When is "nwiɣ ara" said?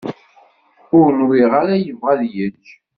1.19-1.75